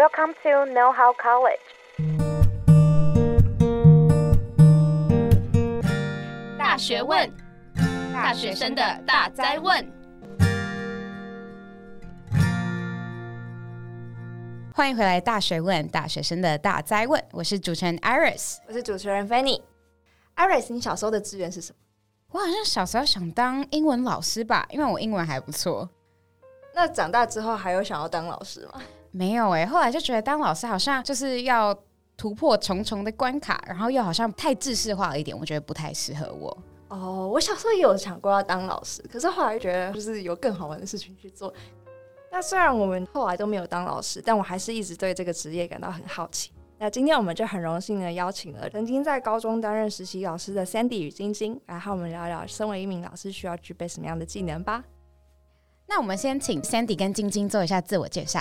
[0.00, 1.60] Welcome to Know How College。
[6.56, 7.30] 大学问，
[8.10, 9.86] 大学生的大哉问。
[14.72, 17.22] 欢迎回来，《大学问》大学生的大哉问。
[17.32, 19.60] 我是主持人 Iris，我是主持人 Fanny。
[20.34, 21.78] Iris，你小时候的志愿是什么？
[22.30, 25.90] 我好像小时候想当英文老师吧，因为我英文还不错。
[26.72, 28.80] 那长大之后还有想要当老师吗？
[29.12, 31.76] 没有哎、后来就觉得当老师好像就是要
[32.16, 36.56] 突破重重的关卡，然后又好像太制式化了一点，我觉得不太适合我。
[36.88, 41.52] 哦，我小时候也有想过要当老师，可是后来觉得就是有更好玩的事情去做。
[42.30, 46.52] 那虽然我们后来都没有当老师，但我还是一直对这个职业感到很好奇。
[46.78, 54.84] 那今天我们就很荣幸的邀请了曾经在高中担任实习老师的 Sandy 与晶晶，来和我们聊聊身为一名老师需要具备什么样的技能吧。
[55.86, 58.40] 那我们先请 Sandy 跟晶晶做一下自我介绍。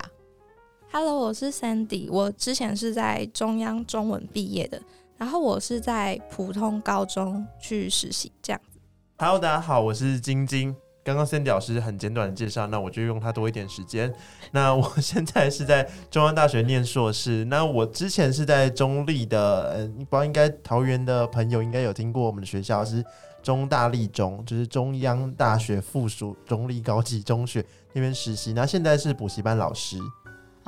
[0.92, 4.82] Hello，我是 Sandy，我之前是在中央中文毕业的，
[5.18, 8.80] 然后我是在普通高中去实习这样子。
[9.20, 10.76] Hello，大家好，我是晶晶。
[11.04, 14.12] 刚刚 Sandy 老师很简短的介绍，那我就用他多一点时间。
[14.52, 17.46] 那我 现在是在中央大学念硕士。
[17.46, 23.06] 那我之前是在中立的，嗯，不知道应该桃园的朋友应该有听过我们的学校是。
[23.42, 29.98] 中大立中就是中央大学附属中立高级中学那边实习，那现在是补习班老师。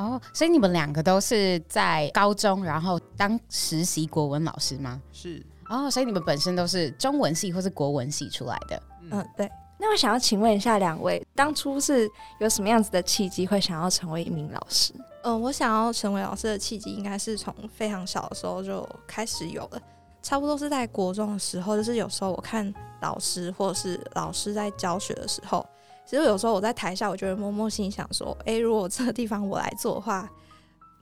[0.01, 4.99] 哦，所以你们两个都是在高中，然后当实习国文老师吗？
[5.11, 5.45] 是。
[5.69, 8.81] 哦，所以你们本身都是中文系或是国文系出来的。
[9.11, 9.49] 嗯，对。
[9.77, 14.93] 那我想要请问一下两位，当初是有什么样子的契机会想要成为一名老师？
[15.23, 19.81] 嗯，我想要成为老师的契机应该是从非常小的时候就开始有了。
[20.21, 22.71] 差不多是在国中的时候，就是有时候我看
[23.01, 25.65] 老师或者是老师在教学的时候，
[26.11, 30.29] 其实有时候我在台下，我就会默默心想说：“诶，如果这个地方我来做的话，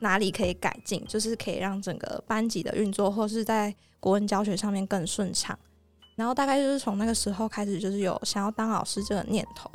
[0.02, 1.04] 哪里可以改进？
[1.08, 5.58] 就是可以让整个班级的运作，或是在国文教学上面更顺畅。”
[6.16, 9.68] 然后大概就是从那个时候开始，就是有想要当老师这个念头。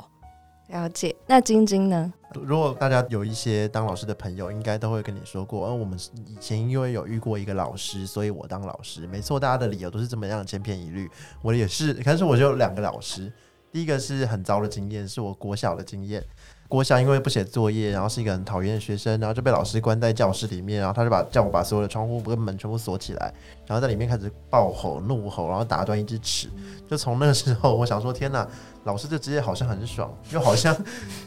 [0.69, 1.13] 了解。
[1.27, 2.13] 那晶晶呢？
[2.33, 9.05] 如果大家有一些当老师的朋友，应该都会跟你说过，而、呃、我们以前因为有遇过一个老师，所以我当老师。
[9.05, 11.11] 没错，大家的理由都是这么样千篇一律。
[11.41, 13.29] 我也是，但是我就有两个老师，
[13.75, 16.23] 第一个是很糟的经验，是我国小的经验。
[16.69, 23.33] 国小因为不写作业，然后是一个很讨厌的学生，然后就被老师关在教室里面，然后他就把叫我把所有的窗户跟门全部锁起来，
[23.67, 26.47] 然后在里面开始暴吼怒吼，然后打断一只齿。
[26.89, 28.47] 就从那个时候，我想说，天哪！
[28.85, 30.73] 老师这职业好像很爽，又好像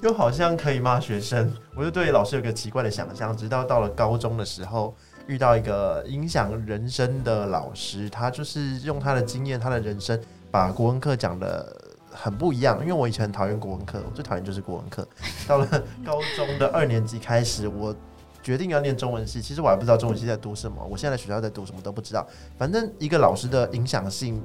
[0.03, 3.36] 又好像可以骂学生，我就对老师有个奇怪的想象。
[3.36, 10.19] 直到到了高中的时候，遇到一个影响人生的老师，他就是用他的经验、他的人生，
[10.50, 11.88] 把国文课讲的
[12.21, 12.81] 很不一样。
[12.81, 15.06] 因为我以前很讨厌国文课，我最讨厌就是国文课。
[15.47, 15.67] 到了
[16.05, 17.95] 高中的二年级开始，我
[18.43, 19.41] 决定要念中文系。
[19.41, 22.27] 其实我还不知道中文系在读什么，我现在学校在读什么都不知道。
[22.57, 24.43] 反正一个老师的影响性。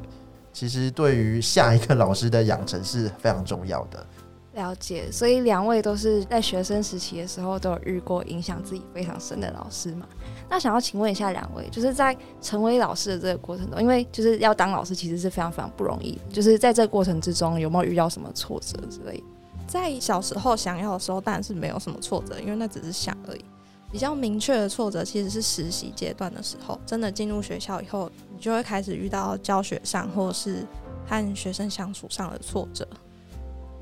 [0.55, 4.05] 其实对于下一个老师的养成是非常重要的。
[4.53, 10.07] 了解，所以两位都是在学生时期的时候都有遇过影响自己非常深的老师嘛？
[10.47, 19.23] 那想要请问一下两位，就是在成为老师的这个过程中，因为就是要当老师其实是非常非常不容易，就是在这个过程之中有没有遇到什么挫折之类？
[19.65, 23.43] 在小时候想要的时候，当然是没有什么挫折，因为那只是想而已。
[23.91, 30.65] 比较明确的挫折其实是实习阶段的时候，真的进入学校以后，你就会开始遇到教学上或是
[31.07, 32.87] 和学生相处上的挫折。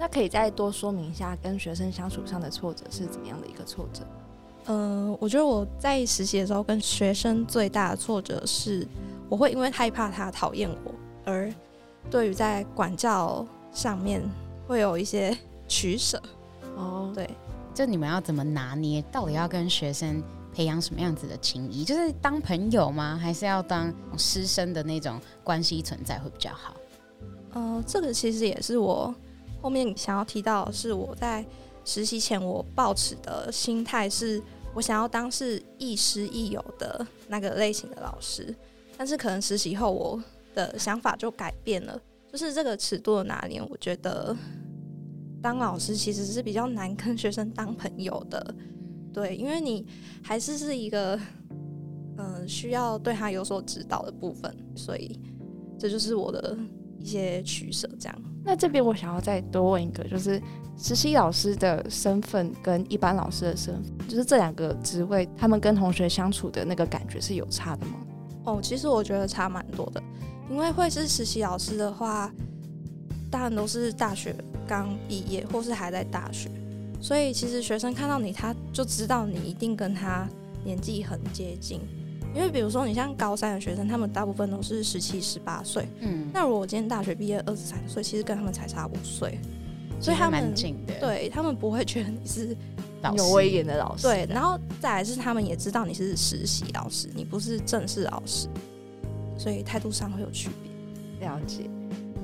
[0.02, 4.04] 那可以再多说明一下跟学生相处上的挫折是怎么样的一个挫折？
[4.66, 8.88] 嗯、呃，我觉得我在实习的时候跟学生最大的挫折是，
[9.30, 10.92] 我会因为害怕他讨厌我，
[11.24, 11.54] 而
[12.10, 14.28] 对于在管教上面
[14.68, 16.20] 会有一些取舍。
[16.76, 17.30] 哦，对。
[17.72, 19.04] 就你们要怎么拿捏？
[19.12, 21.86] 到底要跟学生培养什么样子的情谊？
[21.86, 23.20] 就是当朋友吗？
[23.22, 26.74] 还是要当师生的那种关系存在会比较好？
[27.54, 29.14] 呃，这个其实也是我
[29.62, 31.46] 后面想要提到的，是我在
[31.86, 34.42] 实习前我抱持的心态，是
[34.74, 38.56] 我想要当是亦师亦友的那个类型的老师。
[38.98, 42.02] 但是可能实习后我的想法就改变了，
[42.32, 44.36] 就是这个尺度的拿捏，我觉得。
[45.44, 48.54] 当老师其实是比较难跟学生当朋友的，
[49.12, 49.84] 对，因为你
[50.22, 51.20] 还是是一个，
[52.20, 55.20] 嗯、需要对他有所指导的部分，所以
[55.80, 56.56] 这就是我的
[57.00, 57.90] 一些取舍。
[58.00, 60.42] 这样，那这边我想要再多问一个，就是
[60.78, 67.94] 实习老师的身份跟一般老师的身份，就是这两个职位，他们跟同学相处的那个感觉是有差的吗？
[68.46, 70.02] 哦，其实我觉得差蛮多的，
[70.50, 72.32] 因为会是实习老师的话，
[73.30, 74.36] 当然都是大学。
[74.68, 76.50] 刚毕业或是还在大学，
[77.02, 80.26] 所以其实学生看到你，他就知道你一定跟他
[80.64, 81.82] 年纪很接近。
[82.34, 85.88] 因为比如说你像高三的学生，他们大部分都是十七、十八岁。
[86.00, 89.38] 嗯，那如果我今天大学毕业二十三岁，其实跟他们才差五岁，
[90.00, 90.54] 所以他们
[91.00, 92.56] 对他们不会觉得你是
[93.16, 94.04] 有威严的老师。
[94.04, 98.48] 对，然后再来是他们也知道你是实习老师，你不是正式老师，
[99.38, 101.28] 所以态度上会有区别。
[101.28, 101.70] 了解。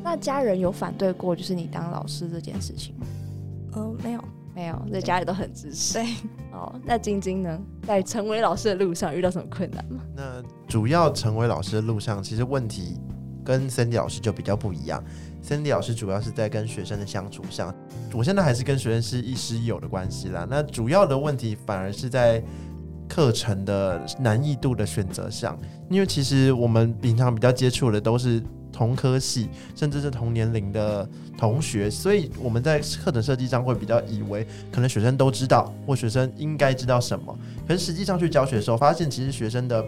[0.03, 3.06] 那家人有反对过就是你当老师这件事情吗？
[3.74, 4.24] 呃，没有。
[4.57, 5.94] 没有，在家里都很支持。
[5.94, 6.04] 对，
[6.51, 10.01] 哦，那晶晶呢，在成为老师的路上遇到什么困难吗？
[10.15, 13.00] 那主要成为老师的路上，其实问题
[13.45, 15.04] 跟 Cindy 老师就比较不一样。
[15.44, 17.71] Cindy 老师主要是在跟学生的相处上，
[18.12, 20.48] 我现在还是跟学生是亦师亦友的关系啦。
[20.50, 22.44] 那主要的问题反而是在
[23.07, 25.56] 课程的难易度的选择上，
[25.88, 28.42] 因为其实我们平常比较接触的都是。
[28.77, 37.35] 同科系，甚至是同年龄的同学，所以我们在课程设计上会比较以为，可能学生都知道，或学生应该知道什么。
[37.68, 39.83] 可是实际上去教学的时候，发现其实学生的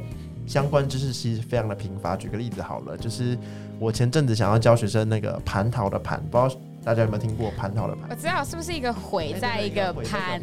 [0.47, 2.15] 相关知识其实非常的贫乏。
[2.15, 3.37] 举个例子好了，就是
[3.77, 6.61] 我前阵子想要教学生那个蟠桃的蟠，不知道。
[6.83, 7.97] 大家有没有听过蟠桃的蟠？
[8.09, 10.41] 我知道是不是一个回在一个攀？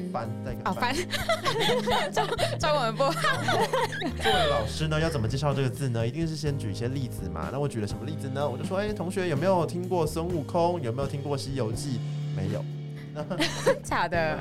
[0.64, 0.94] 哦，翻
[2.12, 2.24] 中
[2.58, 3.12] 中文不好。
[4.22, 6.06] 作为老师呢，要怎么介绍这个字呢？
[6.06, 7.48] 一定是先举一些例子嘛。
[7.50, 8.48] 那我举了什么例子呢？
[8.48, 10.80] 我就说，哎、欸，同学有没有听过孙悟空？
[10.82, 11.98] 有没有听过《西游记》？
[12.36, 12.64] 没有。
[13.82, 14.38] 假的？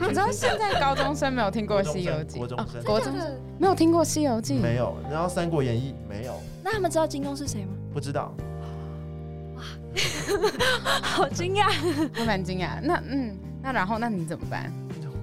[0.00, 2.36] 你知道现在高中生没有听过《西游记》？
[2.38, 4.54] 国中生，国中生没有听过《西游记》？
[4.60, 4.96] 没有。
[5.10, 6.40] 然后《三国演义》没有。
[6.62, 7.72] 那他们知道金庸是谁吗？
[7.92, 8.32] 不知道。
[11.02, 11.70] 好惊讶，
[12.18, 12.80] 我蛮惊讶。
[12.82, 14.72] 那嗯，那然后那你怎么办？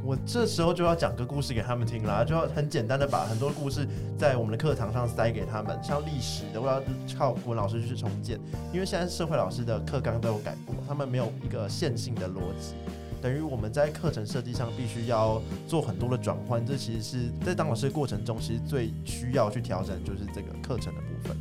[0.06, 3.88] 我这时候就要讲个故事给他们听啦，就要很简单的把很多故事
[4.18, 5.80] 在我们的课堂上塞给他们。
[5.82, 6.82] 像历史的，我要
[7.18, 8.38] 靠国文老师去重建，
[8.74, 12.74] 因为现在社会老师的课纲都有改过，他们没有一个线性的逻辑，
[13.22, 16.66] 等于我们在课程设计上必须要做很多的转换。
[16.66, 21.38] 这其实是在当老师的过程中，其实最需要去调整就是这个课程的部分。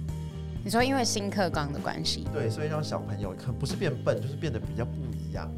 [0.64, 5.50] 你说因为新课纲的关系，对，所以让小朋友可不是变笨，就是变得比较不一样。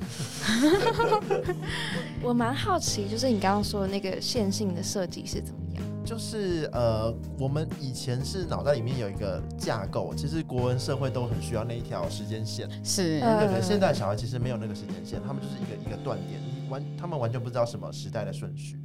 [2.23, 5.83] 我蛮好奇，就是你刚刚说的那个线性的设计是怎么样？
[6.07, 12.69] 就是呃，我们以前是脑袋里面有一个架构，其实国文、社会都很需要那一条时间线。
[12.85, 13.63] 是，对对。
[13.63, 16.41] 现在小孩其实没有那个时间线，他们就是一个一个断点，
[16.71, 18.79] 完他们完全不知道什么时代的顺序。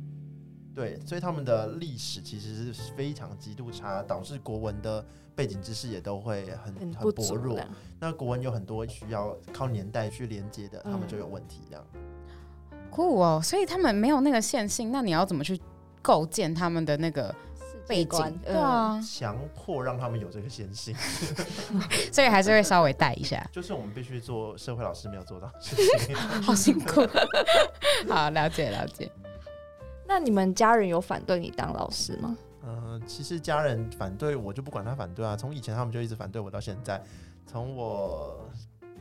[0.79, 5.05] 对，所以他们的历史其实是非常极度差，导致国文的
[5.35, 7.59] 背景知识也都会很很薄弱。
[7.99, 11.63] 那国文有很多需要靠年代去连接的，他们就有问题。
[11.69, 11.85] 这样
[12.89, 15.59] 酷哦，所以他们没有那个线性，那你要怎么去
[16.01, 17.35] 构建他们的那个
[17.85, 18.39] 背景？
[18.41, 20.95] 对啊，强迫让他们有这个线性，
[22.09, 23.45] 所以还是会稍微带一下。
[23.51, 27.05] 就是我们必须做社会老师没有做到的事情， 好辛苦。
[28.07, 29.11] 好，了解了解。
[30.09, 32.35] 那你们家人有反对你当老师吗？
[32.65, 35.37] 嗯、其实家人反对我就不管他反对啊。
[35.37, 36.99] 从以前他们就一直反对我到现在，
[37.45, 38.49] 从我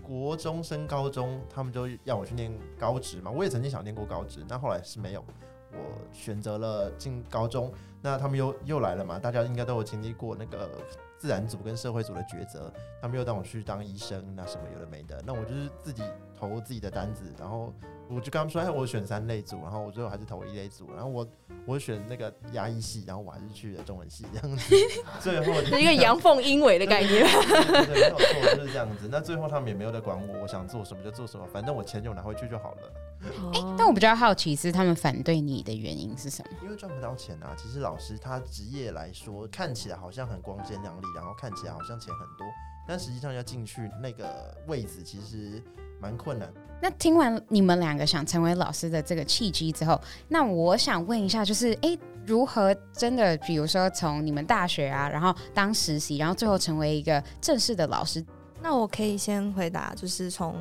[0.02, 3.31] 国中升高中，他们就要我去念高职嘛。
[3.31, 5.25] 我也曾经想念过高职，但后来是没有。
[5.72, 5.78] 我
[6.12, 7.72] 选择了进高中，
[8.02, 9.19] 那他们又又来了嘛。
[9.19, 10.69] 大家应该都有经历过那个
[11.18, 12.72] 自然组跟社会组的抉择，
[13.02, 15.22] 他们又让我去当医生，那什么有的没的。
[15.26, 16.02] 那我就是自己
[16.38, 17.72] 投自己的单子，然后。
[18.10, 21.28] 我就跟他们说，哎，我选三类组，然后我最后还是投一类组，然后我
[21.66, 24.75] 我选那个牙医系，然后我还是去了中文系这样子。
[25.20, 27.22] 最后一个阳奉阴违的概念。
[27.26, 29.10] 对，对，没有错，就是这样子。
[29.12, 32.92] 那最后他们也没有在管我，我想做什么就做什么，反正我钱就拿回去就好了。
[33.20, 36.58] 哎、欸，但我比较好奇是他们反对你的原因是什么？
[36.62, 37.54] 因为赚不到钱啊。
[37.56, 42.46] 其实老师他职业来说，看起来好像很光鲜亮丽，然后看起来好像钱很多，
[42.87, 45.62] 但实际上要进去那个位置，其实
[46.00, 46.48] 蛮困难。
[46.80, 58.25] 那听完你们两个想成为老师的这个契机之后，那我想问一下，就是哎、欸，如何真的，比如说从你们大学啊，然后当实习，然后最后成为一个正式的老师？
[58.62, 60.54] 那我可以先回答，就是从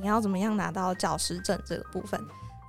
[0.00, 2.20] 你要怎么样拿到教师证这个部分。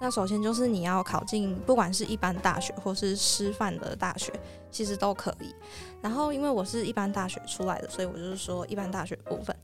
[0.02, 4.34] 那首先就是你要考进，不管是一般大学或是师范的大学，
[4.70, 5.56] 其实都可以。
[6.02, 9.56] 然后因为我是一般大学出来的，所以我就是说一般大学部分。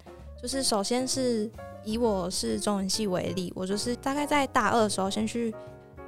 [0.41, 1.51] 就是首先是
[1.83, 5.53] 以我是中文系为例，我就是大概在大二的时候先去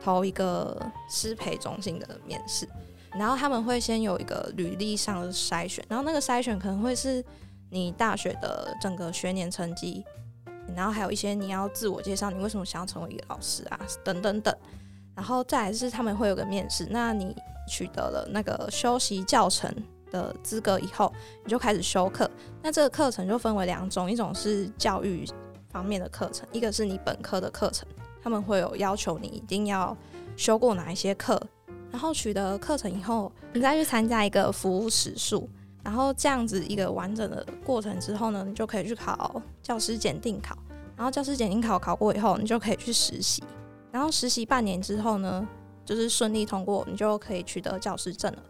[0.01, 2.65] 投一个师培中心的面试，
[3.11, 7.21] 然后他们会先有一个履历上的筛选，然后那个筛选可能会是
[7.69, 10.01] 你大学的整个学年成绩，
[10.75, 14.55] 然后还有一些你要自我介绍，你为什么想要成为一个老师啊，等等等，
[15.15, 17.35] 然后再来是他们会有个面试，那你
[17.67, 19.73] 取得了那个修习教程
[20.11, 21.11] 的资格以后，
[21.43, 22.29] 你就开始修课。
[22.61, 25.25] 那这个课程就分为两种，一种是教育
[25.69, 27.87] 方面的课程，一个是你本科的课程。
[28.23, 29.97] 他们会有要求你一定要
[30.37, 31.41] 修过哪一些课，
[31.89, 35.49] 然后取得课程以后，你再去参加一个服务时数，
[35.83, 40.57] 然后这样子一个完整的过程之后呢，你就可以去考教师检定考，
[40.95, 43.43] 然后教师检定考考过以后，你就可以去实习，
[43.91, 45.47] 然后实习半年之后呢，
[45.83, 48.43] 就是顺利通过，你就可以取得教师证了。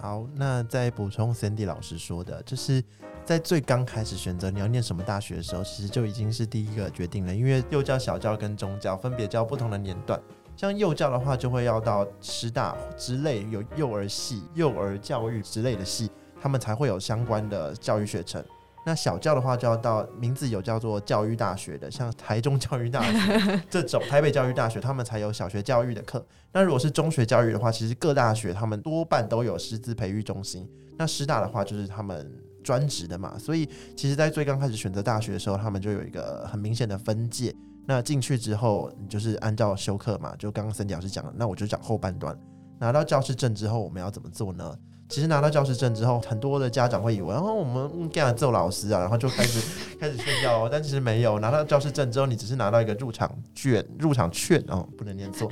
[0.00, 2.84] 好，那再补充 Sandy 老师说的，就是
[3.24, 10.20] 在最刚开始选择你要念什么大学的时候，其实就已经是第一个决定了，因为幼教、小教跟中教分别教不同的年段。
[10.56, 18.44] 像幼教的话，就会要到师大之类有幼儿系、幼儿教育之类的系，他们才会有相关的教育学程。
[18.86, 26.24] 那小教的话，就要到名字有叫做教育大学的，像台中教育大学 这种，台北教育大学，他们才有小学教育的课。
[26.52, 30.66] 那如果是中学教育的话，其实各大学他们多半都有师资培育中心。
[30.96, 32.32] 那师大的话，就是他们
[32.64, 33.36] 专职的嘛。
[33.38, 37.54] 所以，其实，在最刚开始选择大学的时候，他们就有一个很明显的分界。
[37.86, 42.38] 那进去之后，你就是按照修课嘛，就刚刚 Sandy 老师讲的，那我就讲后半段。
[42.78, 44.74] 拿到教师证之后，我们要怎么做呢？
[45.08, 49.58] 其实拿到教师证之后，很多的家长会以为，然、哦、后我们干做老师啊，然后就开始
[49.98, 50.68] 开始炫耀哦。
[50.70, 55.50] 但其实没有，拿到教师证之后，你只是拿到一个入场券，入场券哦，不能念错。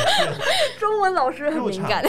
[0.80, 2.02] 中文老师很敏感。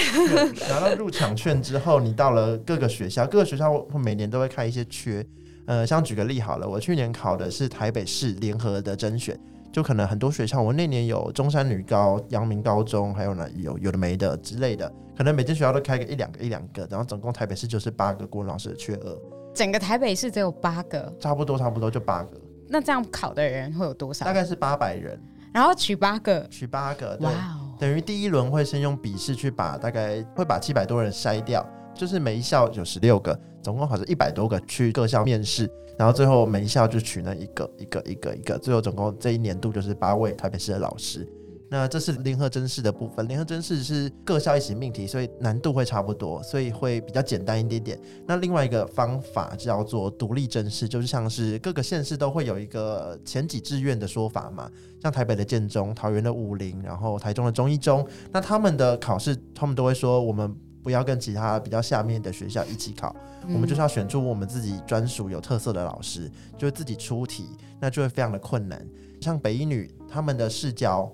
[0.69, 5.25] 拿到入场券之后，你到了各个学校，各个学校会每年都会开一些缺。
[5.65, 9.37] 呃，像举个例好了，我去年考的是台北市联合的甄选，
[9.71, 19.19] 就可能很多学校，我那年有中山女高、阳明高中，还有呢有有的没的之类的，可能每间学校都开个一两个一两个，然后总共台北市就是八个国文老师的缺额，
[19.53, 22.39] 整个台北市只有八个，差不多差不多就八个。
[22.69, 24.25] 那这样考的人会有多少？
[24.25, 25.21] 大概是八百人，
[25.53, 27.29] 然后取八个，取八个，对
[27.77, 31.67] 等于第一轮会先用笔试去把大概会把七百多人筛掉。
[31.93, 41.27] 就是每一校有十六个，总共好像一百多个去各校面试，然后最后每一校就取那一个一个一个一个，最后总共这一年度就是八位台北市的老师。
[41.69, 47.99] 那这是联合甄试的部分，联合甄试是各校一起命题，所以难度会差不多，所以会比较简单一点点。
[48.25, 54.69] 那另外一个方法叫做独立甄试，就是像是各个县市都会有一个前几志愿的说法嘛，
[55.01, 60.55] 像台北的建中、桃园的武陵，然后台中的中一中，那他们的考试，他们都会说我们。
[60.81, 67.49] 不要跟其他比较下面的学校一起考，我们就是要选出我们自己专属有特色的老师，就自己出题，
[67.81, 68.83] 那就会非常的困难。
[69.19, 71.11] 像北一女他们的试教，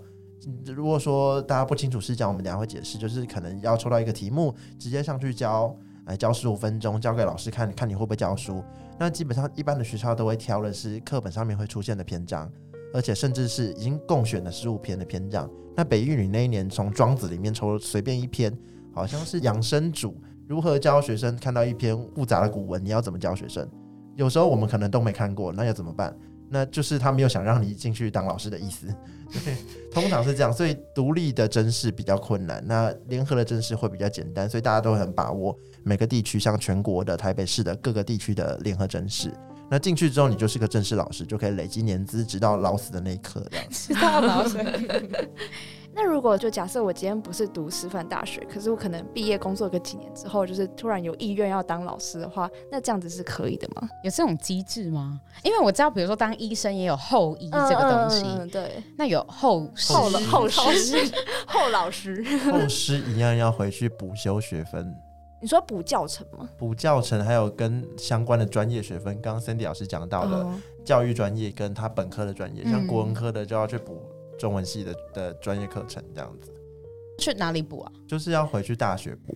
[0.66, 5.76] 如果说大家不清楚试讲，我们等下会解释，就是可能要抽到一个题目，直接上去教，
[6.06, 8.64] 来教十五分钟，交给老师看看你会不会教书。
[9.00, 12.52] 那基本上一般的学校都会挑的是课本上面会出现的篇章，
[12.94, 15.50] 而且甚至是已经共选的十五篇的篇章。
[15.76, 18.56] 那北一女那一年从庄子里面抽随便一篇。
[18.96, 20.16] 好像是养生主
[20.48, 23.70] 如何教学生看到一篇复杂的古文，你要怎么教学生？
[24.16, 26.18] 有时候我们可能都没看过，那要怎么办？
[26.50, 28.88] 那就是他没有想让你进去当老师的意思。
[29.44, 29.56] 对，
[29.92, 39.34] 通常是这样，所以独立的甄试比较困难，那联合的甄试会比较简单，所以大家都会很把握每个地区，像全国的台北市的各个地区的联合甄试。
[39.68, 43.66] 那进去之后，你就是个正式老师，就可以累积年资，直到老死的那一刻，这样。
[43.70, 44.60] 直到老死。
[45.98, 53.88] 那如果就假设我今天不是读师范大学，可是我可能毕业工作个几年之后，就是突然有意愿要当老师的话，那这样子是可以的吗？
[54.04, 55.22] 有这种机制吗？
[55.42, 60.98] 因为我知道，比如说当医生也有后医这个东西，嗯嗯、对，那有后后了后师
[61.48, 62.22] 后老师
[62.52, 64.94] 后师一样要回去补修学分。
[65.40, 66.50] 你说补教程吗？
[66.58, 70.46] 补教程还有跟相关的专业学分，刚刚 Cindy 老师讲到的
[70.84, 74.02] 教育专业跟他本科的专业，嗯、像国文科的就要去补。
[74.38, 76.52] 中文系的的专业课程这样子，
[77.20, 77.92] 去哪里补啊？
[78.08, 79.36] 就是要回去大学补。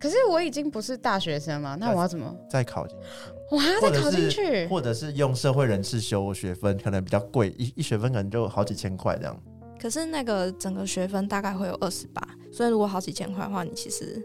[0.00, 3.56] 可是我已经不是大学生了，那我要怎么再考进去？
[3.56, 9.40] 哇，再考进去，或者是用社会人士修学分，可能比较贵，一一学分可能就好几千块这样。
[9.80, 12.20] 可是那个整个学分大概会有二十八，
[12.52, 14.20] 所以如果好几千块的话，你其实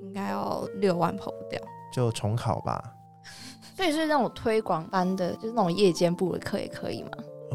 [0.00, 1.60] 应该要六万跑不掉。
[1.92, 2.80] 就重考吧。
[3.76, 7.10] 所以是那种推广班的，就是那种夜间部的课也可以吗？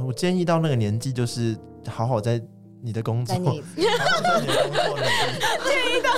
[0.06, 1.58] 我建议到那个年纪就是。
[1.88, 2.42] 好好在
[2.84, 3.52] 你的工作， 好好
[4.22, 5.04] 在你的工作里，
[5.66, 6.12] 建议到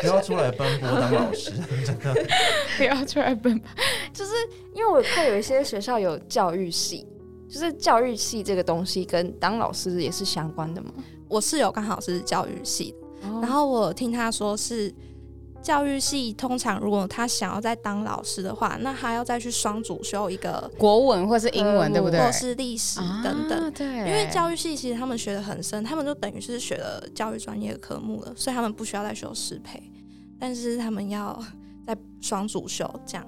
[0.00, 1.52] 不要出来奔波当老师，
[1.84, 2.14] 真的
[2.76, 3.68] 不要出来奔波。
[4.12, 4.32] 就是
[4.74, 7.06] 因为我看有一些学校有教育系，
[7.48, 10.90] 就是教育系这个东西跟当老师也是相关的嘛？
[11.28, 12.94] 我室友刚好是教育系，
[13.42, 14.94] 然后我听他说是。
[15.66, 22.20] 教育系通常，如果他想要再当老师的话，那他要再去双主修一个国文或是英文，对不对？
[22.20, 23.64] 或是历史等等。
[23.64, 29.82] 啊、对，因为教育系其实他们学的很深，他们就等于是学了教育专业的科目了，所以他们不需要再修师培，
[30.38, 31.36] 但是他们要
[31.84, 33.26] 在双主修这样。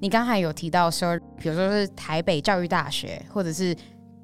[0.00, 3.72] 你刚才有提到说，比如说是台北教育大学或者是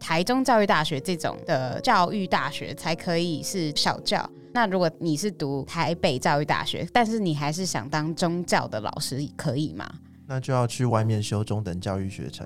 [0.00, 4.28] 台中教育大学这种的教育大学才可以是小教。
[4.58, 9.88] 那如果你是读台北教育大学，但是你还是想当中教的老师，可以吗？
[10.26, 12.44] 那就要去外面修中等教育学程。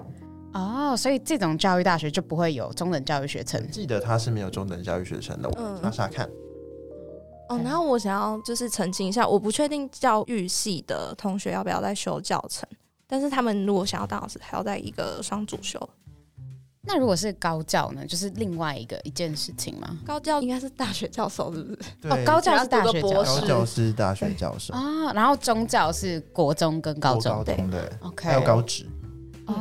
[0.53, 3.67] 哦，所以这种教育大学就不会有中等教育学程。
[3.71, 6.29] 记得他是没有中等教育学程的，我查查看。
[7.49, 12.69] 哦，然后我想要就是澄清一下，我不确定教育系的同学要不要再修教程，
[13.07, 15.81] 但是他们如果想要当老师，还要在一个双主修。
[16.85, 18.05] 那如果是高教呢？
[18.05, 19.97] 就是另外一个一件事情吗？
[20.05, 21.79] 高教应该是大学教授，是不是？
[22.01, 25.13] 对哦，高教是大学教授，高教是大学教授啊。
[25.13, 28.85] 然后中教是国中跟高中，高中对，OK，还有高职。
[29.47, 29.55] 哦，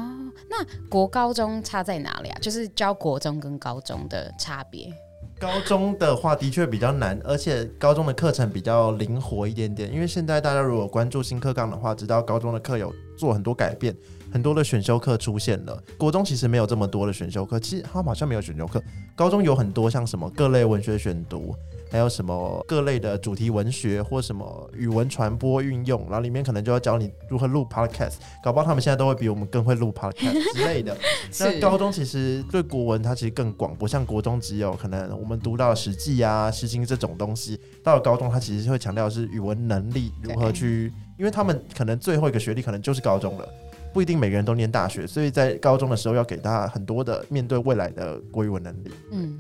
[0.50, 2.40] 那国高中差在哪里啊？
[2.42, 4.92] 就是教国中跟高中的差别。
[5.40, 9.92] 高中的话的确比较难，而且高中的课程比较灵活一点点。
[9.94, 13.96] 因为现在大家如果关注新课纲的话，知道高中的课有做很多改变。
[14.32, 18.82] 很多的选修课出现了，国中其实没有这么多的选修课，其实他们好像没有选修课。
[19.16, 21.54] 高中有很多像什么各类文学选读，
[21.92, 30.96] 还有什么各类的主题文学或什么语文传播运用，然后里面可能就要教你如何录 podcast，搞不好他们现在都会比我们更会录 podcast 之类的。
[31.40, 43.48] 那高中其实对国文它其实更广，不像国中只有可能我们读到《史记》啊、《诗经》这种东西，到了高中它其实会强调是语文能力如何去，因为他们可能最后一个学历可能就是高中了。
[43.93, 48.91] 不一定每个人都念大学，所以在高中的时候要给他很多的面对未来的国语文能力。
[49.12, 49.38] 嗯，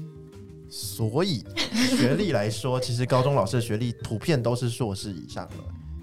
[0.69, 1.43] 所以
[1.95, 5.55] 学历来说，其实高中老师的学历普遍都是硕士以上的。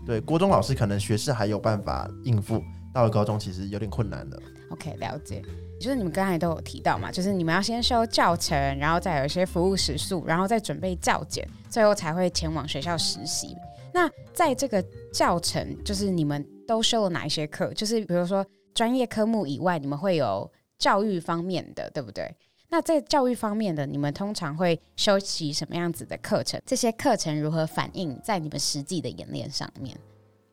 [0.06, 2.62] 对，国中老师可能学士还有办法应付，
[2.94, 4.40] 到了高中其实有点困难的。
[4.70, 5.42] OK，了解。
[5.78, 13.54] 就是你们刚才都有提到嘛，就是你们要先修教程，然后再有一些服务时数，然后再准备教检，最后才会前往学校实习。
[13.92, 16.44] 那在这个教程，就是你们。
[16.68, 17.72] 都修了哪一些课？
[17.72, 18.44] 就是比如说
[18.74, 20.48] 专业科目以外，你们会有
[20.78, 22.36] 教育方面的，对不对？
[22.68, 26.60] 那在教育方面的，你们通常会修习什么样子的课程？
[26.66, 29.98] 这些课程如何反映在你们实际的演练上面？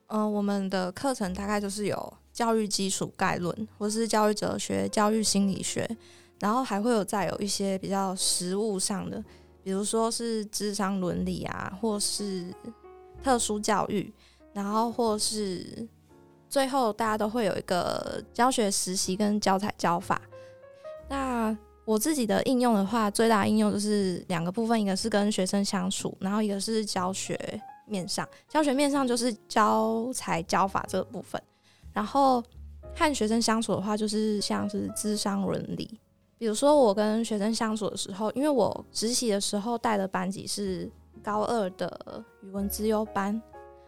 [0.07, 5.85] 嗯、我们的课程大概就是有教育基础概论，或是教育哲学、教育心理学，
[6.39, 9.21] 然后还会有再有一些比较实务上的，
[9.61, 12.45] 比如说是智商伦理啊，或是
[13.21, 14.13] 特殊教育，
[14.53, 15.85] 然后或是。
[16.55, 20.21] 最后，大家都会有一个教学实习跟教材教法。
[21.09, 27.37] 那我自己的应用的话，最大应用就是两个部分，一个是跟学生相处，然后一个是教学
[27.85, 28.25] 面上。
[28.47, 31.41] 教学面上就是教材教法这个部分，
[31.91, 32.41] 然后
[32.95, 35.99] 和学生相处的话，就是像是智商伦理。
[36.37, 40.89] 比如说我跟学生相处的时候，因为我实习的时候带的班级是
[41.21, 43.41] 高二的语文资优班。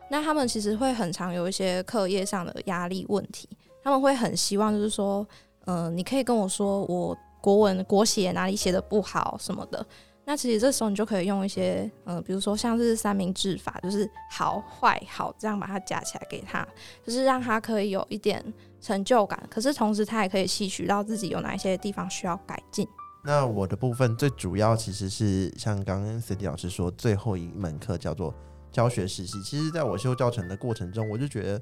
[0.10, 3.48] 那他们其实会很常有一些课业上的压力问题，
[3.84, 5.28] 他们会很希望就是说，
[5.66, 9.86] 嗯、你可以跟我说我国文国写哪里写的不好什么的。
[10.24, 16.68] 那其实这时候你就可以用一些，嗯、比如说像是三明治法，就是好坏好这样把它夹起来给他，
[17.06, 18.44] 就是让他可以有一点
[18.82, 19.42] 成就感。
[19.50, 22.88] 可是同时他也可以吸取到自己有哪一些地方需要改进。
[23.24, 28.34] 那我的部分最主要其实是像刚刚 Cindy 老师说，最后一门课叫做。
[28.78, 31.60] 教学实习，其实在我修教程的过程中，我就觉得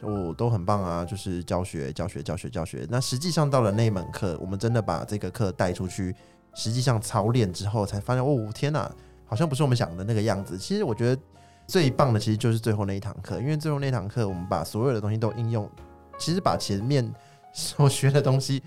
[0.00, 2.86] 我都很棒啊，就是教学、教学、教学、教学。
[2.88, 6.16] 那实际上到了那门课，我们真的把这个课带出去，
[6.54, 8.90] 实际上操练之后，才发现哦，天哪，
[9.26, 10.56] 好像不是我们想的那个样子。
[10.56, 11.22] 其实我觉得
[11.66, 15.70] 最棒的，其实就是最后那一堂课，因为最后那堂课，我们把所有的东西都应用，
[16.18, 17.12] 其实把前面
[17.52, 18.62] 所学的东西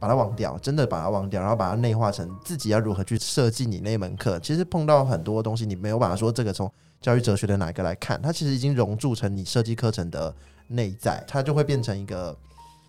[0.00, 4.40] 把它忘掉，真的把它忘掉，然后把它内化成自己要如何去设计你那门课。
[4.40, 6.68] 其实碰到很多东西，你没有办法说这个从。
[7.00, 10.34] 教育哲学的哪一个来看，它其实已经融铸成你设计课程的
[10.66, 12.36] 内在，它就会变成一个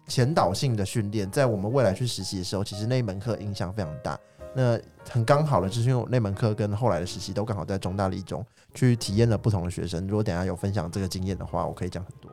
[0.06, 1.32] 前导性的训练。
[1.32, 4.19] 在我们未来去实习的时候，其实那一门课影响非常大。
[4.54, 10.06] 那很刚好的，就是因为那门课跟后来的实习都刚好在中大立中去体验了不同的学生。
[10.08, 12.30] 如果等下有分享这个经验的话，我可以讲很多。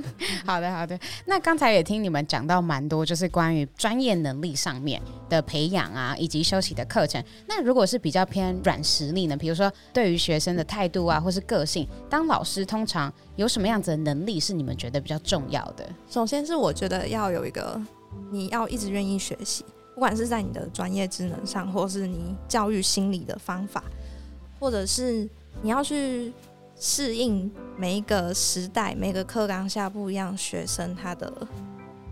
[0.44, 0.98] 好的，好的。
[1.24, 7.22] 那刚才也听你们讲到蛮多，就是关于专业能力上面的培养啊，以及休息的课程。
[7.48, 9.36] 那如果是比较偏软实力呢？
[9.36, 15.88] 比如说对于学生的态度啊，或是个性，当老师通常有什么样子的能力是你们觉得比较重要的？
[16.10, 17.80] 首先是我觉得要有一个，
[18.30, 19.64] 你要一直愿意学习。
[19.94, 23.82] 不管是在你的专业职能上，或是你教育心理的方法，
[24.58, 25.28] 或者是
[25.62, 26.32] 你要去
[26.76, 31.32] 适应每一个时代、每个课纲下不一样学生，他的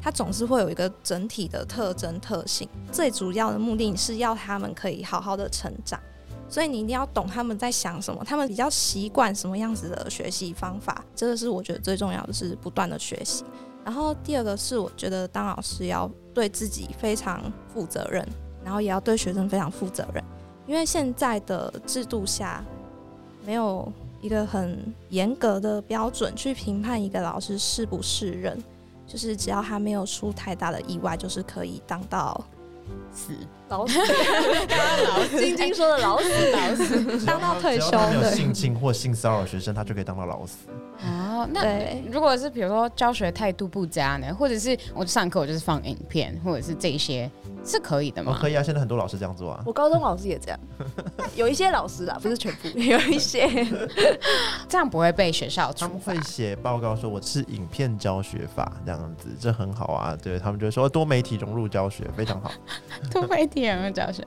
[0.00, 2.68] 他总是会有一个整体的特征特性。
[2.92, 6.00] 最主要的目的是要他们可以好好的成长，
[6.48, 11.04] 所以你一定要懂他们在想什么，他们比较习惯什么样子的学习方法。
[11.16, 13.44] 这个是我觉得最重要的是不断的学习。
[13.84, 17.42] 然后第二个是我觉得当老师要对自己非常
[17.72, 18.26] 负责任，
[18.64, 20.22] 然后也要对学生非常负责任，
[20.66, 22.64] 因为现在的制度下，
[23.44, 28.62] 没有一个很严格的标准去评判一个老师是不是人，
[29.06, 32.40] 就是只要他没有出太大的意外，就是可以当到
[33.12, 33.32] 死
[33.68, 33.98] 老死。
[34.68, 40.68] 刚刚老晶晶说的老死老死，当到退休只要他没有性侵或性骚扰学生，他就可以当到老死。
[41.42, 47.30] 哦，那对如果是比如说教学态度不佳呢，或者是我上课我就是放影片，或者是这些
[47.64, 48.32] 是可以的吗？
[48.34, 49.62] 哦，可以啊，现在很多老师这样做啊。
[49.66, 50.60] 我高中老师也这样，
[51.36, 53.48] 有一些老师啦，不是全部， 有一些。
[54.68, 56.16] 这样不会被学校处他们会？
[56.22, 60.16] 写报告说我是影片教学法这样子，这很好啊。
[60.22, 62.50] 对他们就说多媒体融入教学非常好。
[63.10, 64.26] 多媒体融入教学。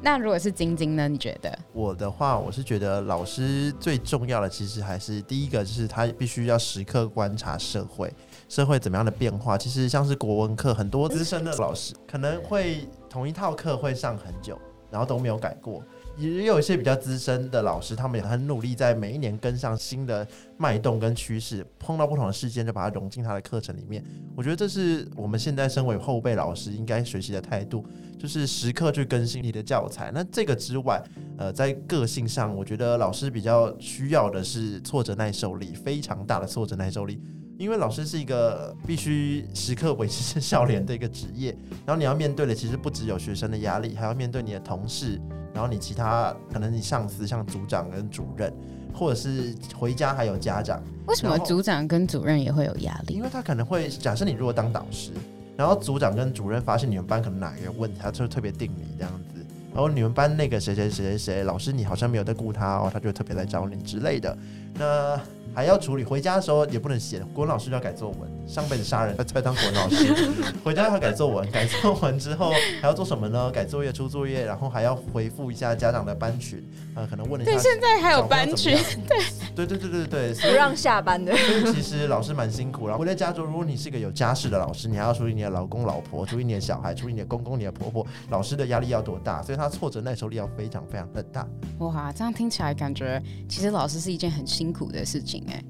[0.00, 1.08] 那如果是晶晶呢？
[1.08, 1.58] 你觉得？
[1.72, 8.12] 我的话，我是觉得老师最重要的其实还是第一个，就是他必须要时刻观察社会，
[8.48, 9.58] 社会怎么样的变化。
[9.58, 14.56] 其实像是国文课，很多资深的老师可能会同一套课会上很久，
[14.88, 15.82] 然后都没有改过。
[16.18, 20.26] 也有一些比较资深的老师，他们也很努力，在每一年跟上新的
[20.56, 24.04] 脉动跟趋势，碰到不同的事件就把它融进他的课程里面。
[24.36, 27.84] 我觉得这是我们现在身为后辈老师应该学习的态度，
[28.18, 30.10] 就是时刻去更新你的教材。
[30.12, 31.02] 那这个之外，
[31.36, 37.20] 呃，在个性上，我觉得老师比较需要的是挫折耐受力，非常大的挫折耐受力。
[37.58, 41.50] 因为老师是一个必须时刻维持笑脸的一个职业，
[41.84, 45.20] 然后你要面对的其实不只有学生的压力，还要面对你的同事，
[45.58, 48.52] 然后你其他可能你上司像组长跟主任，
[48.94, 50.80] 或者是回家还有家长。
[51.08, 53.14] 为什么组长跟主任也会有压力？
[53.14, 55.10] 因为他可能会假设你如果当导师，
[55.56, 59.44] 然后组长跟主任发现你们班可能哪一个问题，他就特别定你这样子。
[59.74, 64.38] 然后你们班那个谁谁谁谁谁老师，你好像没有在顾他哦，他就特别来找你之类的。
[64.74, 65.20] 那
[65.52, 67.18] 还要处理，回家的时候也不能写。
[67.34, 70.32] 国文老师就要改作文，上辈子杀人， 再当国文老师。
[70.64, 73.50] 回家要改作文，改作文之后还要做什么呢？
[73.50, 77.50] 改作业、出作业，然后还要回复一下家长的班群，呃，可能问一下。
[77.50, 79.18] 对，现在还有班群， 对，
[79.54, 81.36] 对对对对对对，不让下班的。
[81.36, 82.86] 所以其实老师蛮辛苦。
[82.88, 89.42] 然后回到家中，如果你是一个有家室的老师，你还要处理你的老公老婆，处理你的小孩，处理你的公公、你的婆婆，老师的压力要多大？
[89.42, 91.46] 所以他挫折耐受力要非常非常的大。
[91.80, 95.62] 哇，这样听起来感觉其实老师是一件很辛苦的事情哎。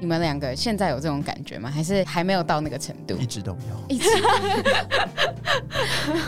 [0.00, 1.70] 你们两个现在有这种感觉吗？
[1.70, 3.16] 还是还没有到那个程度？
[3.16, 4.08] 一直都没有，一直，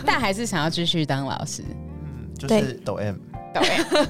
[0.05, 1.63] 但还是想要继续当老师。
[1.69, 3.15] 嗯，就是抖 M，
[3.53, 4.05] 抖 M。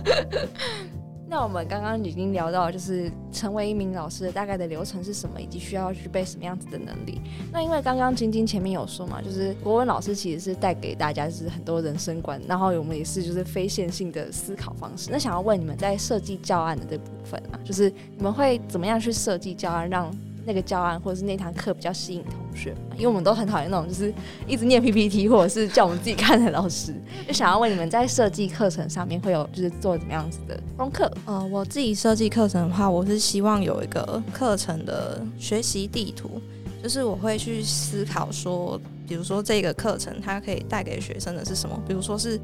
[1.31, 7.21] 那我们刚刚已经聊到，就是成为一名老师的大概的流程是什么，以及需要具备什么样子的能力。
[7.53, 15.09] 那因为刚刚晶晶前面有说嘛，就是国文老师其实是带给大家就是很多人生观，然后我们也是就是非线性的思考方式。
[15.09, 20.13] 那想要问你们在设计教案的这部分啊，就是你们会怎么样去设计教案，让
[20.45, 22.75] 那个教案或者是那堂课比较吸引同学？
[22.95, 24.13] 因为我们都很讨厌那种就是
[24.47, 26.93] 一直念 PPT 或者是叫我们自己看的老师。
[27.27, 31.11] 就想要问你们在设计课程上面会有就是做怎么样子的功课？
[31.25, 36.41] 呃，我自己设计课程的话，我是希望有一个课程的学习地图，
[36.81, 41.79] 就是我会去思考说，比如说这个课程它可以带给学生的是什么？
[41.87, 42.39] 比如说是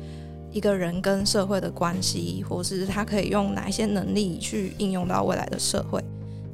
[0.51, 6.03] 一个人跟社会的关系，或是他可以用哪一些能力去应用到未来的社会。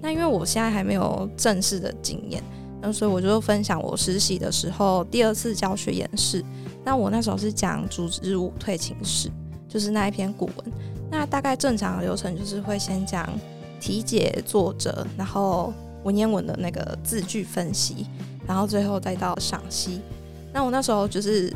[0.04, 2.44] 那因为我现在还没有正式的经验，
[2.82, 6.44] 那所以我就分享我实习的时候第二次教学演示。
[6.84, 9.32] 那我那时候是讲组织舞退情式，
[9.70, 10.74] 就是那一篇古文。
[11.10, 13.26] 那大概正常的流程就是会先讲
[13.80, 18.06] 题解作者，然后文言文的那个字句分析，
[18.46, 20.02] 然后最后再到赏析。
[20.52, 21.54] 那我那时候就是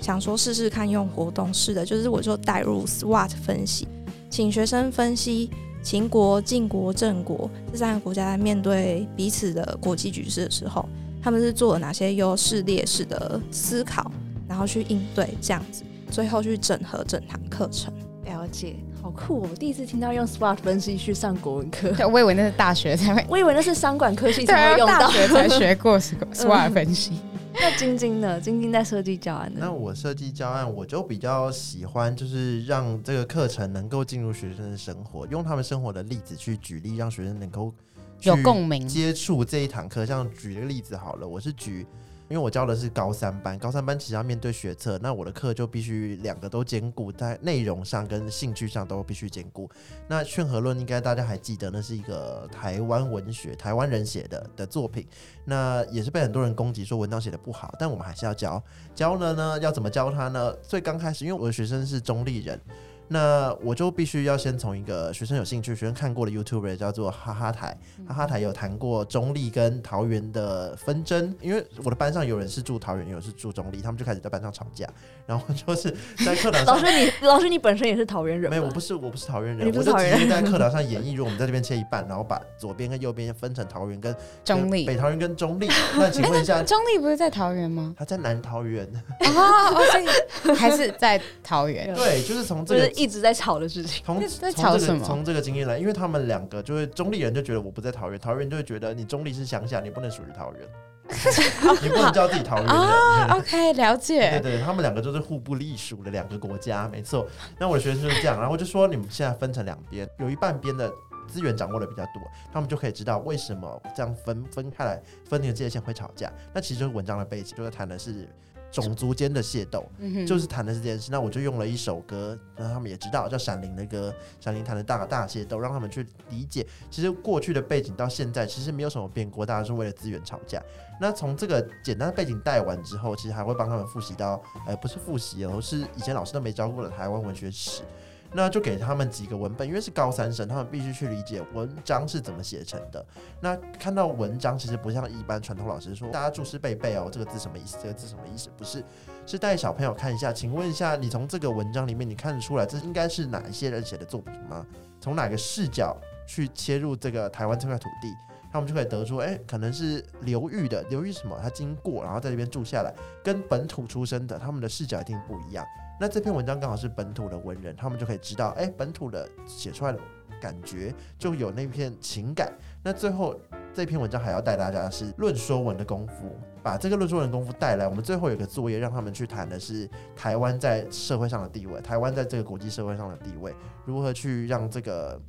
[0.00, 3.86] 想说试试看用活动式的，就是我就带入 SWOT 分析，
[4.28, 5.48] 请学生分析。
[5.82, 10.86] 秦国、晋国、郑国这三个国家在面对彼此的国际局势的时候，
[11.22, 14.10] 他们是做了哪些优势劣势的思考，
[14.48, 17.92] 然后去应对这样子，最后去整合整堂课程。
[18.24, 19.48] 了解，好酷哦！
[19.50, 27.12] 我第一次听到用 SWOT 分析去上国文课，我以为那是大学才会，我以为那是商管科系才会用到，大学才学过 SWOT 分析。
[27.60, 28.40] 那晶晶呢？
[28.40, 29.58] 晶晶在设计教案呢？
[29.60, 37.74] 那我设计教案，我就比较喜欢，就是让这个课程能够进入学生的生活，用他们生活的例子去举例，让学生能够
[38.22, 40.06] 有共鸣，接触这一堂课。
[40.06, 41.84] 像举一个例子好了，我是举。
[42.28, 49.68] 因为我教的是高三班，高三班其实要面对学测，那我的课就必须两个都兼顾，在内容上跟兴趣上都必须兼顾。
[50.06, 55.06] 那《劝和论》应该大家还记得，那是一个台湾文学、台湾人写的的作品，
[55.46, 58.62] 那也是被很多人攻击说文章写得不好，但我们还是要教。
[58.94, 60.52] 教了呢，要怎么教他呢？
[60.62, 62.60] 最刚开始，因为我的学生是中立人。
[63.08, 74.86] 那我就必须要先从一个学生有兴趣、学生看过的 YouTuber 叫做哈哈台，哈哈台有谈过中立跟桃园的纷争，因为我的班上有人是住桃园，有人是住中立，他们就开始在班上吵架，
[75.26, 75.90] 然后就是
[76.24, 76.76] 在课堂上。
[76.76, 78.50] 老师你老师你本身也是桃园人？
[78.50, 79.66] 没有，我不是，我不是桃园人。
[79.66, 85.68] 我就直接在课堂上 演绎，如果我们在这边切一半，然后把左边跟右边分成桃园跟中立，北桃园跟中立。
[85.96, 87.94] 那请问一下，中立不是在桃园吗？
[87.96, 88.86] 他在南桃园。
[89.20, 91.94] 哦，所以还是在桃园。
[91.94, 94.02] 对，就是从这个一直在吵的事情。
[94.04, 95.04] 从 在吵什么？
[95.04, 100.62] 从这个经验来，因为他们两个就是中立人就觉得我不在桃园，桃园就会觉得你中立是乡下，你不能属于桃园，
[101.82, 102.74] 你不能叫自己桃园人。
[102.74, 104.40] 啊，OK，了解。
[104.42, 107.26] 对对，他们两个就是互不隶属的两个国家，没错。
[107.58, 110.92] 那我的学生就是这样，然后就说你们现在分成两边，有一半边的
[111.28, 116.32] 资源掌握的比较多，他们就可以知道为什么这样分分开来分那个界限会吵架。
[116.52, 118.28] 那其实就是文章的背景，就是谈的是。
[118.70, 121.10] 种族间的械斗，嗯、就是谈的是这件事。
[121.10, 126.66] 那我就用了一首歌，让他们也知道叫《闪灵》的歌，《闪灵》谈的大大械斗，让他们去理解。
[126.90, 130.62] 其实过去的背景到现在其实没有什么变过，大家是为了资源吵架。
[131.00, 137.82] 那从这个简单的背景带完之后，其实还会帮他们复习到，哎、呃，不是复习哦，是以前老师都没教过的台湾文学史。
[138.32, 143.04] 那就给他们几个文本，因为是高三生，他们必须去理解文章是怎么写成的。
[143.40, 147.78] 那看到文章，其实不像一般传统老师说，大家注释背背哦，这个字什么意思？
[147.82, 148.48] 这个字什么意思？
[148.56, 148.84] 不是，
[149.26, 150.32] 是带小朋友看一下。
[150.32, 154.66] 请问一下，你从这个文章里面，你看得出来这应该是哪一些人写的作品吗？
[155.00, 158.12] 从哪个视角去切入这个台湾这块土地，
[158.52, 161.38] 他们就可以得出，哎、可能是流域的，流域什么？
[161.42, 165.64] 他经过，然后在这边住下来，跟本土出生的，他们的视角一定不一样。
[166.00, 169.98] 那这篇文章刚好是本土的文人，他们就可以知道，哎、本土的写出来的
[170.40, 172.52] 感觉就有那片情感。
[172.84, 173.34] 那最后
[173.74, 177.88] 这篇文章还要带大家是论说文的功夫，把这个论说文的功夫带来。
[177.88, 183.52] 我们最后有个作业，让他们去谈的是台湾在社会上的地位，台湾在这个国际社会上的地位，
[183.84, 185.20] 如何去让这个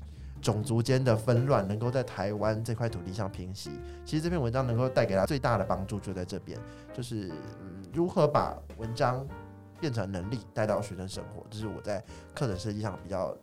[0.41, 3.71] 种族间的纷乱能够在台湾这块土地上平息。
[4.05, 6.57] 其实这篇文章能够带给他最大的帮助就在这边，
[6.93, 7.29] 就是
[7.61, 9.25] 嗯，如何把文章。
[9.81, 12.03] 变成能力带到学生生活，这是我在
[12.35, 13.33] 课程设计上比较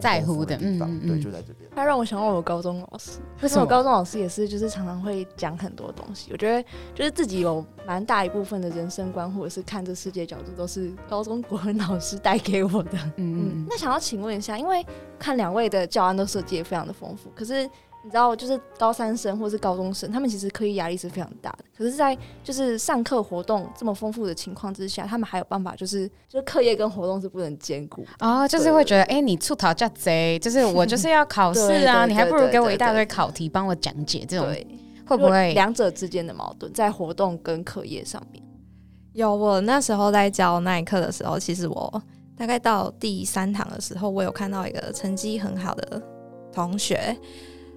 [0.00, 0.90] 在乎的地方。
[0.90, 1.70] 嗯嗯嗯对，就在这边。
[1.74, 3.62] 他让我想到我高中老师，为什么？
[3.62, 6.30] 我高中老师也是，就是常常会讲很多东西。
[6.32, 12.98] 我觉得就是自己有蛮大一部分的人生观，或者是看这世界角度，都是高中国文老师带给我的。
[13.16, 13.66] 嗯嗯。
[13.68, 14.84] 那想要请问一下，因为
[15.18, 17.68] 看两位的教案都设计也非常的丰富，可是。
[18.04, 21.64] 你知道，就是高三生或是高中生，他们其实课业压力是非常大的。
[21.76, 34.48] 可是，在就是上课活动这么丰富的情况之下，他们还有办法，就是就是课业跟活动是不能兼顾哦，就是会觉得，哎、欸，你出逃叫贼，就是我就是要考试啊， 你还不如给我一大堆考题帮我讲解，这种
[35.06, 38.42] 会不会两者之间的矛盾在活动跟课业上面？
[39.12, 42.02] 有，我那时候在教那一课的时候，其实我
[42.36, 46.02] 大概到第三堂的时候，我有看到一个成绩很好的
[46.52, 47.16] 同学。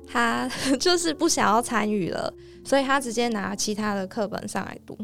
[0.08, 4.98] 他 就是不想要参与了，所以他直接拿其他的课本上来读。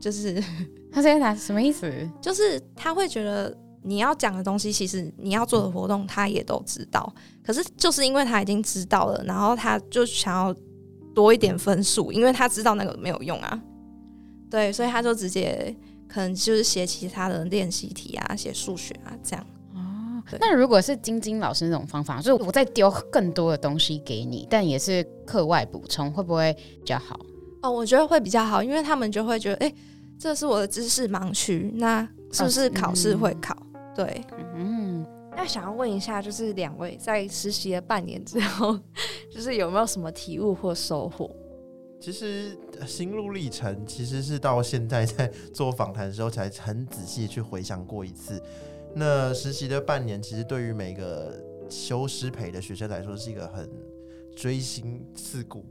[0.00, 0.34] 就是
[0.92, 1.90] 他直接拿什么意思？
[2.20, 7.14] 就是他会觉得你要讲的东西，其实你要做的活动，他也都知道。
[7.42, 10.54] 可是就是因为他已经知道了，然后他就想要
[11.14, 13.62] 多一点分数，因为他知道那个没有用啊。
[14.50, 15.74] 对，所以他就直接
[16.06, 19.46] 可能就是写其他的练习题啊，写数学啊这样。
[20.40, 27.18] 那如果是晶晶老师那种方法，就是我再丢更多的东西给你，但也是课外补充，会不会比较好？
[27.62, 29.74] 哦，我觉得会比较好，因为他们就会觉得，哎、欸，
[30.18, 33.54] 这是我的知识盲区，那是不是考试会考？
[33.54, 34.24] 哦嗯、对，
[34.56, 35.06] 嗯。
[35.36, 38.78] 那想要问一下，就是两位在实习了半年之后，
[39.32, 41.28] 就是有没有什么体悟或收获？
[42.00, 42.56] 其实
[42.86, 48.40] 心路历程其实是到现在在做访谈的时候，才很仔细去回想过一次。
[48.94, 51.34] 那实习的半年，其实对于每个
[51.68, 53.68] 修师培的学生来说，是一个很
[54.36, 55.64] 锥心刺骨、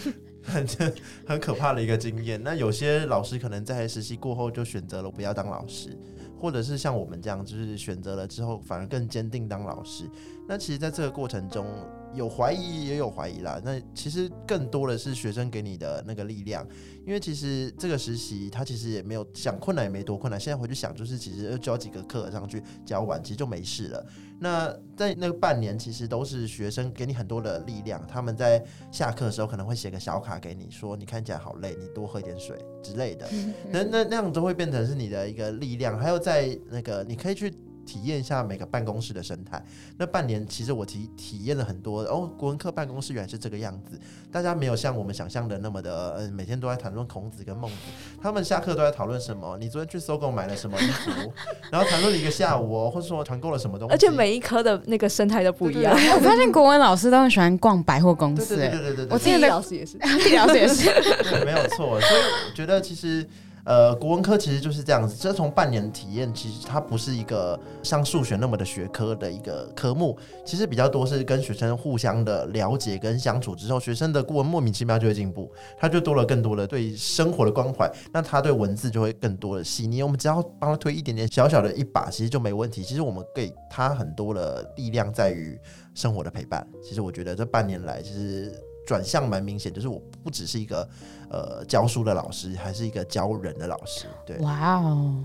[0.42, 0.94] 很很
[1.26, 2.42] 很可怕的一个经验。
[2.42, 5.96] 那有些老师可能在实习过后就选择了不要当老师，
[6.38, 10.04] 或者是像我们这样，就是选择了之后反而更坚定当老师。
[10.46, 11.66] 那其实，在这个过程中，
[12.16, 13.60] 有怀疑也有怀疑啦。
[13.64, 16.66] 那其实更多的是学生给你的那个力量。
[17.06, 20.40] 因为其实这个实习，他其实也没有想困难，也没多困难。
[20.40, 24.04] 现在回去想，就是其实教几个课上去，教完其实就没事了。
[24.40, 28.04] 那在那个半年，其实都是学生给你很多的力量。
[28.08, 33.28] 他们在下课的时候可能会写个小卡给你，说你看起来好累，你多喝一点水之类的。
[33.70, 35.96] 那那那样都会变成是你的一个力量。
[35.96, 37.54] 还有在那个，你可以去
[37.86, 39.64] 体验一下每个办公室的生态。
[39.96, 43.98] 那半年其实我体体验了很多哦，国文课办公室原来是这个样子，
[44.30, 47.76] 大家没有像我们想象的那么的，嗯，每天都在谈论孔子跟孟子，
[48.20, 49.56] 他们下课都在讨论什么？
[49.60, 51.10] 你昨天去搜狗买了什么衣服？
[51.70, 53.94] 然后谈论了一个下午哦，或者说团购了什么东西？
[53.94, 55.94] 而且每一科的那个生态都不一样。
[55.94, 60.84] 我发现国文老师都很喜欢逛百货公司，对对对对对对，我记得 老师也是，地理老师也是，
[61.30, 62.00] 对，没有错。
[62.00, 63.26] 所以我觉得其实。
[63.66, 80.00] 呃，国文科其实就是这样子，这从半年体验，其实它不是一个像数学那么的学科的一个科目，其实比较多是跟学生互相的了解跟相处之后，学生的国文莫名其妙就会进步，他就多了更多的对生活的关怀，那他对文字就会更多的细腻。
[80.00, 82.84] 我们只要帮他推一点点小小的一把，其实就没问题。
[82.84, 85.58] 其实我们给他很多的力量在于
[85.92, 86.64] 生活的陪伴。
[86.80, 88.54] 其实我觉得这半年来，其实。
[88.86, 90.88] 转向蛮明显，就是我不只是一个
[91.30, 94.06] 呃教书的老师，还是一个教人的老师。
[94.26, 95.22] 对，哇哦！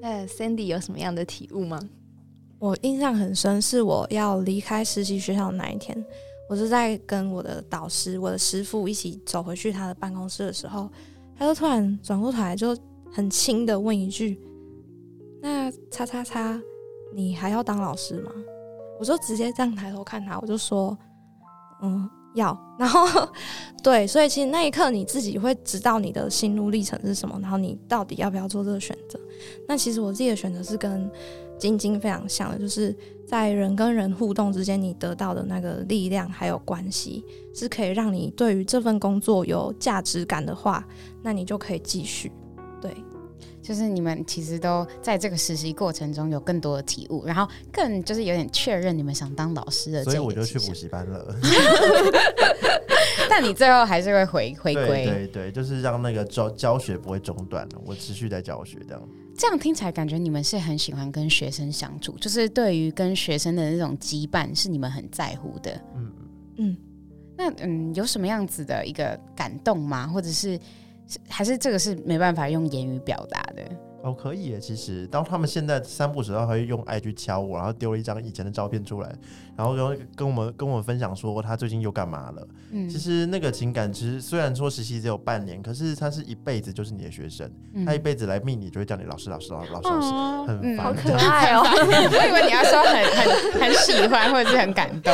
[0.00, 1.78] 那 Sandy 有什么样的体悟吗？
[2.58, 6.02] 我印象很深，是我要离开实习学校的那一天，
[6.48, 10.88] 我是在跟我的导师、我的师傅一起走回去他的办公室的时候，
[11.38, 12.74] 他就突然转过头来，就
[13.12, 14.40] 很轻的问一句
[15.42, 16.58] ：“那叉叉叉，
[17.12, 18.32] 你还要当老师吗？”
[18.98, 20.96] 我就直接这样抬头看他，我就说
[21.84, 23.28] ：“嗯。”要， 然后
[23.82, 29.18] 对，所以其实那一刻你自己会知道你的心路历程是什么，然后你到底要不要做这个选择。
[29.66, 31.10] 那其实我自己的选择是跟
[31.58, 32.94] 晶晶非常像的，就是
[33.26, 40.86] 在人跟人互动之间，你得到的那个力量还有关系，是可以让你对于这份工作有价值感的话，
[41.22, 42.30] 那你就可以继续。
[42.80, 42.94] 对。
[43.66, 51.34] 就是你们其实都在这个实习过程中有更多的体悟，然后更就是有点确认你们想当老师的，所以我就去补习班了。
[53.28, 59.02] 但你最后还是会回回归，对对对，就是让那个教教学不会中断，我持续在教学这样。
[59.36, 65.72] 这样听起来感觉你们是很喜欢跟学生相处，就是对于跟学生的那种羁绊是你们很在乎的。
[65.96, 66.12] 嗯
[66.58, 66.76] 嗯，
[67.36, 70.06] 那嗯有什么样子的一个感动吗？
[70.06, 70.56] 或者是？
[71.28, 73.62] 还是这个是没办法用言语表达的
[74.02, 74.60] 哦，可以耶。
[74.60, 79.12] 其实当他们现在三步时候，他会用 IG 敲我，然后丢了一张以前的照片出来，
[79.56, 82.48] 然后跟跟我们跟我们分享说他最近又干嘛了。
[82.70, 91.62] 嗯，其实那个情感，其实虽然说实习只有半年，可是他是一辈子就是你的学生，嗯、他一辈子来命你就会叫你老师老师老师老师老师，哦、很烦、嗯，好可爱哦。
[91.66, 95.12] 我以为你要说很很很喜欢或者是很感动。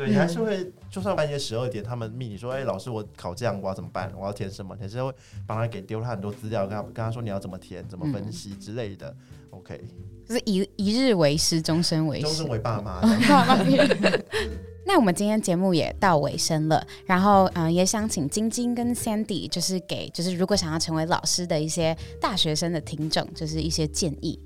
[0.00, 4.10] 对，你还是会，就算半夜十二点，他们密你说，哎、欸，老师，我考这样，我要怎么办？
[4.18, 4.74] 我要填什么？
[4.80, 5.12] 还是会
[5.46, 9.14] 帮他给丢他很多资料，跟他跟他说你要怎么填，怎么分析之类的。
[9.52, 9.78] 嗯、OK，
[10.26, 13.02] 就是一一日为师，终身为师，终身为爸妈。
[14.86, 24.40] 那我们今天节目也到尾声了，然后嗯、呃，也想请晶晶跟 Sandy，就是给就是如果想要成为老师的一些大学生的听众，就是一些建议。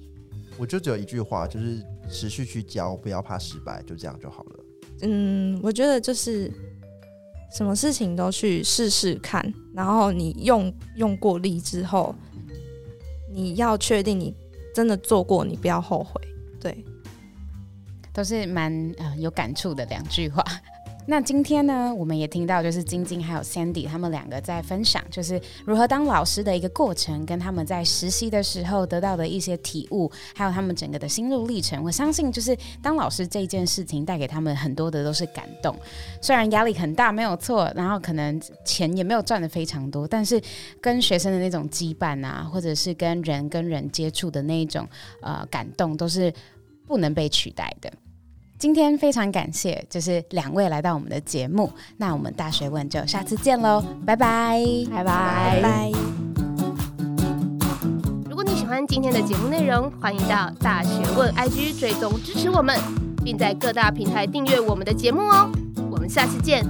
[0.58, 4.63] 我就只有一句话，就是持续去教，不要怕失败，就这样就好了。
[5.06, 6.50] 嗯，我觉得就是
[7.52, 12.14] 什么事情都去试试看，然后你用用过力之后，
[13.30, 14.34] 你要确定你
[14.74, 16.20] 真的做过，你不要后悔。
[16.58, 16.82] 对，
[18.14, 20.42] 都是蛮呃有感触的两句话。
[21.06, 31.84] 那今天呢，我们也听到就是晶晶还有 Sandy 他们两个在分享，就是如何当老师的一个过程，跟他们在实习的时候得到的一些体悟，还有他们整个的心路历程。
[31.84, 35.76] 我相信，就是当老师这件事情带给他们很多的都是感动，
[36.22, 40.40] 虽然压力很大，没有错，然后可能钱也没有赚的非常多，但是
[40.80, 44.88] 跟学生的那种羁绊啊，或者是跟人跟人接触的那一种
[45.20, 46.32] 呃感动，都是
[46.86, 47.92] 不能被取代的。
[48.58, 51.70] 今天非常感谢，就是两位来到我们的节目。
[51.96, 54.58] 那我们大学问就下次见喽，拜拜，
[54.90, 55.92] 拜拜，拜拜。
[58.28, 62.78] 如果你喜欢今天的节目内容，欢迎到大学问 IG 追踪支持我们，
[63.24, 65.50] 并在各大平台订阅我们的节目哦。
[65.90, 66.64] 我们下次见。